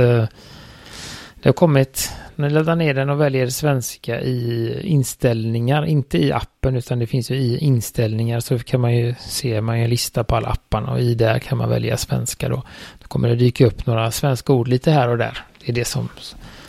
[1.43, 6.33] det har kommit när du laddar ner den och väljer svenska i inställningar, inte i
[6.33, 10.25] appen utan det finns ju i inställningar så kan man ju se, man en lista
[10.25, 12.63] på alla apparna och i där kan man välja svenska då.
[12.99, 15.39] Då kommer det dyka upp några svenska ord lite här och där.
[15.59, 16.09] Det är det som,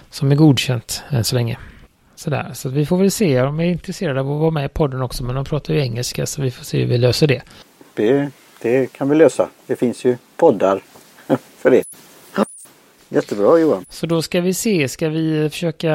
[0.09, 1.57] som är godkänt än så länge.
[2.15, 5.01] Sådär, så vi får väl se om är intresserade av att vara med i podden
[5.01, 7.41] också men de pratar ju engelska så vi får se hur vi löser det.
[7.93, 9.49] Det, det kan vi lösa.
[9.67, 10.81] Det finns ju poddar
[11.57, 11.83] för det.
[13.09, 13.85] Jättebra Johan.
[13.89, 15.89] Så då ska vi se, ska vi försöka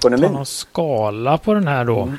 [0.00, 2.02] ta någon skala på den här då?
[2.02, 2.16] Mm.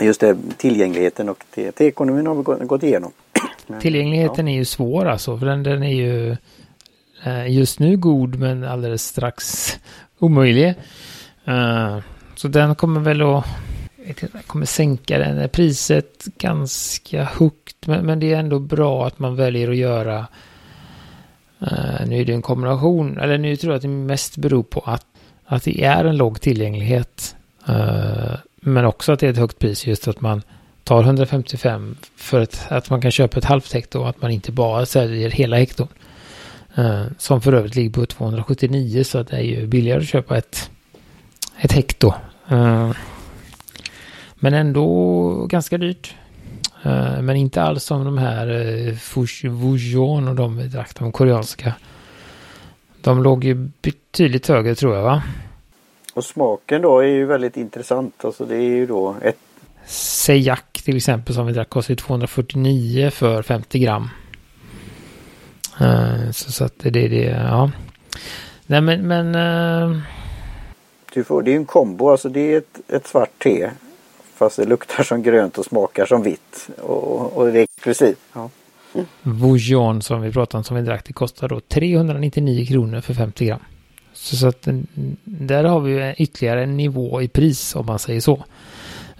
[0.00, 3.12] Just det, tillgängligheten och T-ekonomin har vi gått igenom.
[3.80, 4.52] Tillgängligheten ja.
[4.52, 6.36] är ju svår alltså, för den, den är ju
[7.24, 9.68] eh, just nu god men alldeles strax
[10.18, 10.74] omöjlig.
[11.48, 11.98] Uh,
[12.34, 13.44] så den kommer väl att
[14.08, 17.86] inte, kommer sänka den priset ganska högt.
[17.86, 20.26] Men, men, det är ändå bra att man väljer att göra
[21.62, 24.80] uh, nu är det en kombination, eller nu tror jag att det mest beror på
[24.80, 25.06] att,
[25.46, 27.36] att det är en låg tillgänglighet.
[27.68, 30.42] Uh, men också att det är ett högt pris just att man
[30.84, 34.52] tar 155 för ett, att man kan köpa ett halvt hekto och att man inte
[34.52, 35.88] bara säljer hela hekton.
[36.78, 40.38] Uh, som för övrigt ligger på 279 så att det är ju billigare att köpa
[40.38, 40.70] ett,
[41.60, 42.12] ett hekto.
[42.52, 42.92] Uh,
[44.34, 46.14] men ändå ganska dyrt.
[46.86, 51.74] Uh, men inte alls som de här uh, Voujon och de vi drack, de koreanska.
[53.00, 55.22] De låg ju betydligt högre tror jag va?
[56.14, 58.24] Och smaken då är ju väldigt intressant.
[58.24, 59.38] Alltså det är ju då ett...
[59.86, 64.08] Sejak till exempel som vi drack kostar 249 för 50 gram.
[65.80, 67.70] Uh, så, så att det är det, ja.
[68.66, 69.32] Nej men, men
[71.14, 73.70] du får, det är en kombo, alltså det är ett, ett svart te.
[74.38, 76.68] Fast det luktar som grönt och smakar som vitt.
[76.78, 78.18] Och, och det är exklusivt.
[78.32, 78.50] Ja.
[78.94, 79.06] Mm.
[79.22, 83.46] Voujon som vi pratade om som vi drack det kostar då 399 kronor för 50
[83.46, 83.60] gram.
[84.12, 84.68] Så, så att
[85.24, 88.44] där har vi ytterligare en nivå i pris om man säger så.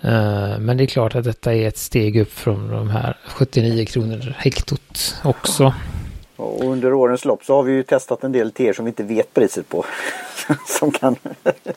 [0.04, 3.84] Uh, men det är klart att detta är ett steg upp från de här 79
[3.86, 5.74] kronor hektot också.
[6.36, 9.02] Och under årens lopp så har vi ju testat en del teer som vi inte
[9.02, 9.84] vet priset på.
[10.66, 11.16] som kan...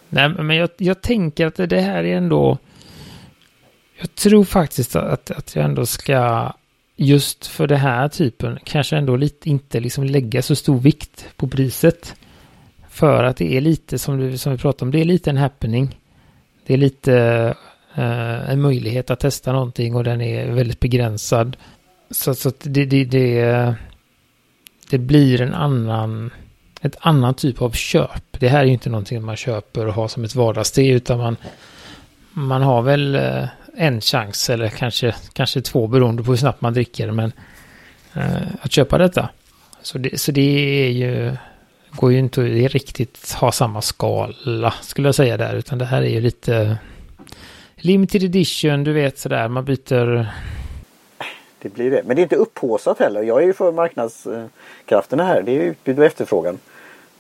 [0.10, 2.58] Nej, men jag, jag tänker att det här är ändå...
[4.02, 6.52] Jag tror faktiskt att, att jag ändå ska
[6.96, 11.48] just för det här typen kanske ändå lite inte liksom lägga så stor vikt på
[11.48, 12.16] priset.
[12.90, 15.38] För att det är lite som, du, som vi pratade om, det är lite en
[15.38, 16.00] happening.
[16.66, 17.14] Det är lite
[17.98, 21.58] uh, en möjlighet att testa någonting och den är väldigt begränsad.
[22.12, 23.76] Så, så det, det, det,
[24.90, 26.32] det blir en annan,
[26.82, 28.40] ett annan typ av köp.
[28.40, 31.38] Det här är ju inte någonting man köper och har som ett vardagssteg utan man,
[32.32, 36.74] man har väl uh, en chans eller kanske, kanske två beroende på hur snabbt man
[36.74, 37.12] dricker.
[37.12, 37.32] Men
[38.14, 39.30] eh, att köpa detta.
[39.82, 41.38] Så det, så det är ju
[41.92, 45.56] går ju inte att riktigt ha samma skala skulle jag säga där.
[45.56, 46.78] Utan det här är ju lite
[47.76, 50.28] limited edition, du vet sådär, man byter...
[51.62, 52.04] Det blir det.
[52.06, 53.24] Men det är inte upphåsat heller.
[53.24, 55.42] Jag är ju för marknadskrafterna här.
[55.42, 56.60] Det är utbud och efterfrågan.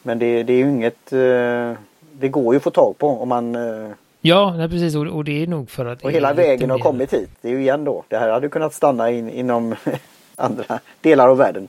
[0.03, 1.13] Men det, det är ju inget...
[1.13, 1.73] Eh,
[2.13, 3.55] det går ju att få tag på om man...
[3.55, 4.95] Eh, Ja, nej, precis.
[4.95, 6.03] Och, och, det är nog för att...
[6.03, 7.29] Och hela vägen har kommit hit.
[7.41, 8.03] Det är ju igen då.
[8.07, 9.75] Det här hade kunnat stanna in, inom
[10.35, 11.67] andra delar av världen.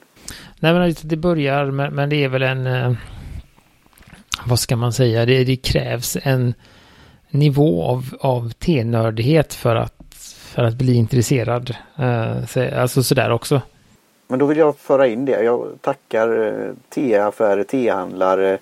[0.61, 2.67] Nej men det börjar men, men det är väl en...
[2.67, 2.93] Eh,
[4.47, 5.27] vad ska man säga?
[5.27, 6.55] Det, det krävs en
[7.31, 9.95] nivå av, av tenördighet för att,
[10.55, 11.77] för att bli intresserad.
[11.97, 13.61] Eh, alltså sådär också.
[14.29, 15.43] Men då vill jag föra in det.
[15.43, 18.59] Jag tackar eh, teaffärer, tehandlare,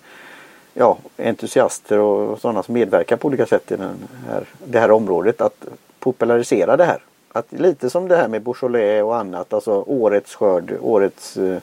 [0.74, 5.40] ja, entusiaster och sådana som medverkar på olika sätt i den här, det här området
[5.40, 5.64] att
[5.98, 6.98] popularisera det här.
[7.32, 11.58] Att lite som det här med Beaujolais och annat, alltså årets skörd, årets eh,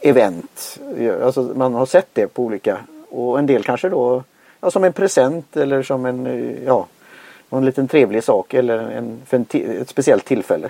[0.00, 0.80] event.
[1.22, 2.78] Alltså man har sett det på olika
[3.10, 4.22] och en del kanske då
[4.60, 6.86] ja, som en present eller som en eh, ja,
[7.48, 9.46] någon liten trevlig sak eller en, för en
[9.80, 10.68] ett speciellt tillfälle.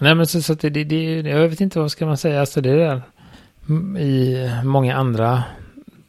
[0.00, 2.60] Nej men så, så det, det, det, jag vet inte vad ska man säga, alltså
[2.60, 3.02] det är
[3.98, 5.42] i många andra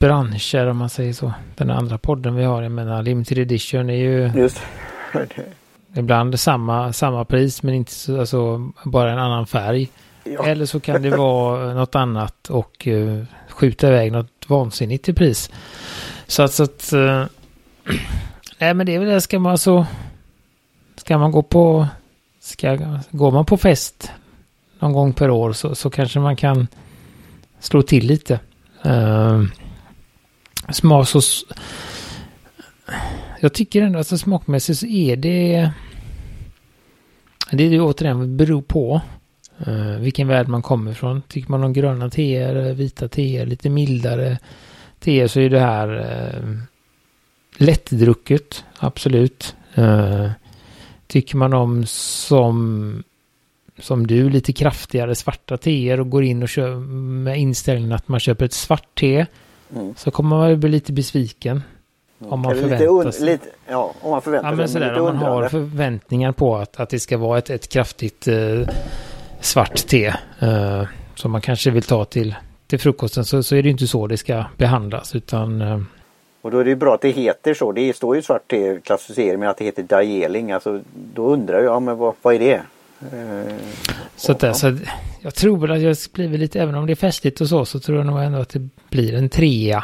[0.01, 1.33] branscher om man säger så.
[1.55, 4.61] Den andra podden vi har, jag menar Limited Edition är ju Just.
[5.95, 9.89] ibland samma, samma pris men inte så, alltså bara en annan färg.
[10.23, 10.45] Ja.
[10.45, 15.51] Eller så kan det vara något annat och uh, skjuta iväg något vansinnigt i pris.
[16.27, 17.25] Så att, så att uh,
[18.57, 19.85] nej men det är väl det, ska man så
[20.95, 21.87] ska man gå på,
[22.39, 22.77] ska,
[23.11, 24.11] går man på fest
[24.79, 26.67] någon gång per år så, så kanske man kan
[27.59, 28.39] slå till lite.
[28.85, 29.43] Uh,
[30.73, 31.21] smak så,
[33.39, 35.71] jag tycker ändå att alltså, smakmässigt så är det,
[37.51, 39.01] det är det återigen beror på.
[39.67, 41.21] Uh, vilken värld man kommer ifrån.
[41.27, 44.37] Tycker man om gröna teer, eh, vita teer, lite mildare
[44.99, 46.57] teer så är det här uh,
[47.57, 49.55] lättdrucket, absolut.
[49.77, 50.29] Uh,
[51.07, 53.03] tycker man om som,
[53.79, 58.19] som du, lite kraftigare svarta teer och går in och kör med inställningen att man
[58.19, 59.25] köper ett svart te
[59.75, 59.93] mm.
[59.97, 61.63] så kommer man bli lite besviken.
[62.19, 63.25] Om man förväntar sig.
[63.25, 64.81] Lite, ja, om man förväntar ja, men sig.
[64.81, 68.27] Sådär, om man har förväntningar på att, att det ska vara ett, ett kraftigt
[69.41, 70.13] svart te.
[70.43, 70.83] Uh,
[71.15, 72.35] som man kanske vill ta till,
[72.67, 75.79] till frukosten så, så är det inte så det ska behandlas utan eh,
[76.41, 77.71] och då är det ju bra att det heter så.
[77.71, 80.51] Det står ju svart till klassificering men att det heter Dajeling.
[80.51, 80.81] Alltså,
[81.13, 82.61] då undrar jag, ja, men vad, vad är det?
[83.01, 83.55] Eh,
[84.15, 84.77] så, att, så
[85.21, 87.79] jag tror väl att jag blir lite, även om det är festligt och så, så
[87.79, 89.83] tror jag nog ändå att det blir en trea.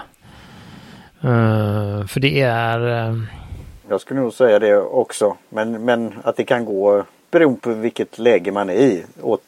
[1.23, 3.09] Uh, för det är...
[3.09, 3.23] Uh...
[3.89, 5.37] Jag skulle nog säga det också.
[5.49, 9.03] Men, men att det kan gå beroende på vilket läge man är i.
[9.21, 9.43] Åt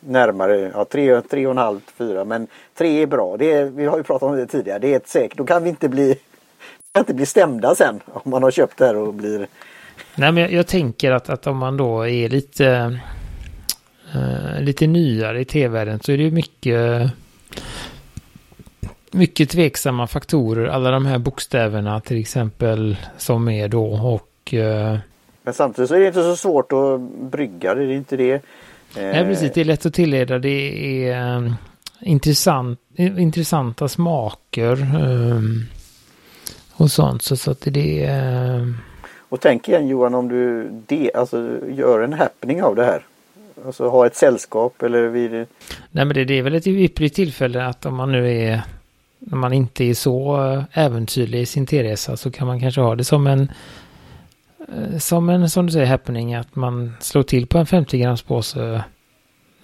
[0.00, 2.24] närmare ja, tre, tre och en halv, fyra.
[2.24, 3.36] Men tre är bra.
[3.36, 4.78] Det är, vi har ju pratat om det tidigare.
[4.78, 5.38] Det är ett säkert.
[5.38, 6.14] Då kan vi inte bli,
[6.92, 8.00] kan inte bli stämda sen.
[8.06, 9.46] Om man har köpt det här och blir...
[10.14, 12.98] Nej men jag, jag tänker att, att om man då är lite...
[14.14, 17.12] Uh, lite nyare i tv-världen så är det ju mycket
[19.10, 20.66] mycket tveksamma faktorer.
[20.66, 24.54] Alla de här bokstäverna till exempel som är då och...
[24.54, 24.98] Uh...
[25.42, 28.34] Men samtidigt så är det inte så svårt att brygga det, är inte det.
[28.34, 28.40] Uh...
[28.94, 30.38] Nej precis, det är lätt att tillreda.
[30.38, 31.54] Det är um,
[32.00, 34.86] intressant, intressanta smaker
[36.72, 37.22] och sånt.
[37.22, 38.74] Så, så att det är...
[39.30, 43.06] Och tänk igen Johan om du de, alltså, gör en happening av det här.
[43.66, 45.30] Alltså ha ett sällskap eller vid...
[45.90, 48.62] Nej men det, det är väl ett ypperligt tillfälle att om man nu är
[49.18, 52.94] när man inte är så eh, äventyrlig i sin T-resa så kan man kanske ha
[52.94, 53.52] det som en
[54.68, 58.22] eh, som en, som du säger, happening att man slår till på en 50 grams
[58.22, 58.84] påse.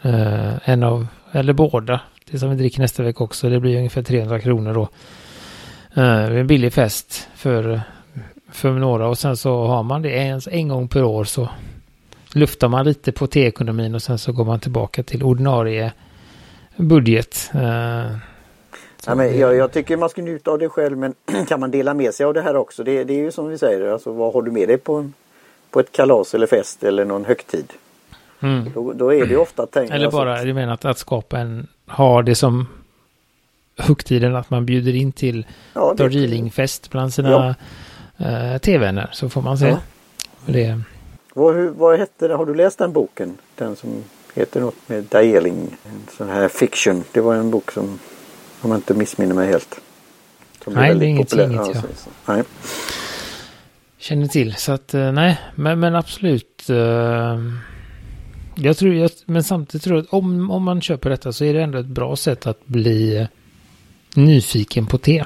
[0.02, 2.00] Eh, en av, eller båda.
[2.30, 3.48] Det som vi dricker nästa vecka också.
[3.48, 4.88] Det blir ungefär 300 kronor då.
[6.02, 7.80] Eh, en billig fest för,
[8.52, 11.48] för några och sen så har man det en, en gång per år så
[12.32, 15.92] luftar man lite på T-ekonomin och sen så går man tillbaka till ordinarie
[16.76, 17.50] budget.
[17.54, 18.16] Eh,
[19.06, 21.14] Ja, men jag, jag, tycker man ska njuta av det själv men
[21.48, 22.84] kan man dela med sig av det här också?
[22.84, 25.10] Det, det är ju som vi säger, alltså, vad har du med dig på,
[25.70, 27.72] på ett kalas eller fest eller någon högtid?
[28.40, 28.70] Mm.
[28.74, 29.92] Då, då, är det ju ofta tänkt.
[29.92, 32.66] Eller bara, alltså, du menar att, att skapa en, ha det som
[33.76, 37.54] högtiden att man bjuder in till ja, Darjeelingfest bland sina ja.
[38.20, 39.66] Uh, tv-vänner så får man se.
[39.66, 39.78] Ja.
[40.46, 40.80] Det.
[41.34, 42.34] Vad, hur, vad hette det?
[42.34, 43.38] Har du läst den boken?
[43.54, 45.76] Den som heter något med Darjeeling.
[45.84, 47.04] En sån här fiction.
[47.12, 47.98] Det var en bok som
[48.60, 49.80] om jag inte missminner mig helt.
[50.66, 51.72] nej, det är inget, inget ja.
[51.74, 51.82] ja.
[52.26, 52.42] nej.
[53.98, 54.54] Känner till.
[54.54, 56.66] Så att eh, nej, men, men absolut.
[56.70, 56.76] Uh,
[58.54, 61.54] jag tror, jag, men samtidigt tror jag att om, om man köper detta så är
[61.54, 63.26] det ändå ett bra sätt att bli
[64.14, 65.24] nyfiken på te.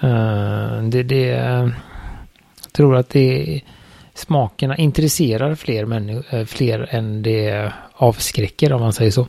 [0.00, 1.72] Eh, det, det, jag
[2.72, 3.60] tror att det
[4.14, 9.28] smakerna intresserar fler, människor, eh, fler än det avskräcker om man säger så.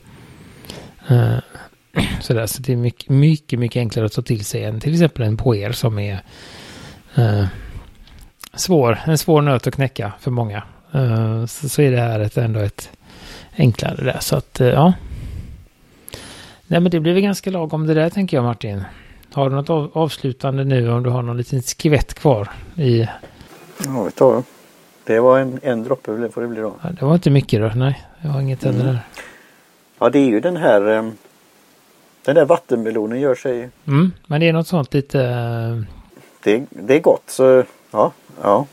[1.10, 1.38] Uh,
[2.20, 5.22] Sådär, så det är mycket, mycket, mycket enklare att ta till sig än till exempel
[5.22, 6.22] en poer som är
[7.14, 7.44] eh,
[8.54, 10.62] svår, en svår nöt att knäcka för många.
[10.92, 12.90] Eh, så, så är det här ett, ändå ett
[13.56, 14.18] enklare där.
[14.20, 14.92] Så att, eh, ja.
[16.66, 18.84] Nej, men det blev ganska lagom det där tänker jag Martin.
[19.32, 23.08] Har du något av, avslutande nu om du har någon liten skvätt kvar i...
[23.84, 24.42] Ja, vi tar det.
[25.04, 26.74] Det var en, en droppe får det bli då.
[26.82, 28.04] Ja, det var inte mycket då, nej.
[28.20, 28.78] Jag har inget mm.
[28.78, 28.98] där.
[29.98, 31.10] Ja, det är ju den här eh,
[32.28, 33.70] den där vattenmelonen gör sig...
[33.86, 35.18] Mm, men det är något sånt lite...
[35.18, 35.82] Uh...
[36.42, 38.12] Det, det är gott så ja.
[38.42, 38.66] ja.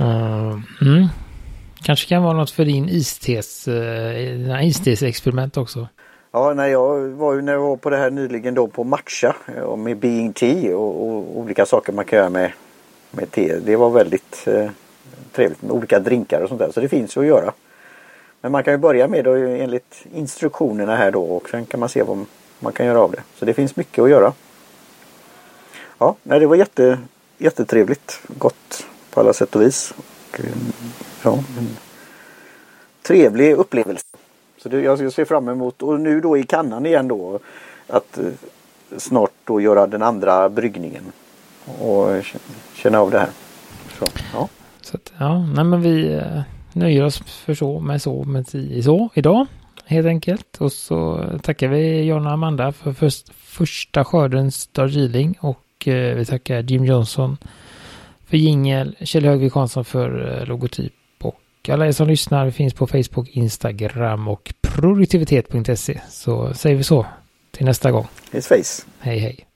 [0.00, 1.06] Uh, mm.
[1.82, 5.88] Kanske kan vara något för din istes, uh, istesexperiment också.
[6.36, 9.36] Ja, när jag var ju när jag var på det här nyligen då på matcha
[9.64, 12.52] och med Being Tea och, och, olika saker man kan göra med,
[13.10, 13.58] med te.
[13.58, 14.70] Det var väldigt eh,
[15.32, 16.70] trevligt med olika drinkar och sånt där.
[16.72, 17.52] Så det finns ju att göra.
[18.40, 21.88] Men man kan ju börja med då enligt instruktionerna här då och sen kan man
[21.88, 22.26] se vad,
[22.60, 23.22] man kan göra av det.
[23.34, 24.32] Så det finns mycket att göra.
[25.98, 26.98] Ja, nej, det var jätte,
[27.38, 28.20] jättetrevligt.
[28.38, 29.94] Gott på alla sätt och vis.
[29.96, 30.46] Och, eh,
[31.22, 31.76] ja, en
[33.02, 34.13] trevlig upplevelse.
[34.64, 37.38] Så det, jag ser fram emot och nu då i kannan igen då
[37.86, 38.24] att eh,
[38.96, 41.02] snart då göra den andra bryggningen
[41.80, 42.08] och
[42.74, 43.28] känna av det här.
[43.98, 44.48] Så, ja.
[44.80, 46.42] Så att, ja, nej men vi eh,
[46.72, 48.46] nöjer oss för så med så med
[48.84, 49.46] så idag
[49.84, 50.60] helt enkelt.
[50.60, 56.24] Och så tackar vi Jonna och Amanda för först, första skördens Darjeeling och eh, vi
[56.24, 57.36] tackar Jim Johnson
[58.26, 60.92] för jingel, Kjell Högvik Hansson för eh, logotyp
[61.72, 66.00] alla er som lyssnar finns på Facebook, Instagram och produktivitet.se.
[66.10, 67.06] Så säger vi så
[67.50, 68.06] till nästa gång.
[68.32, 68.82] Hej face.
[69.00, 69.46] Hej hej.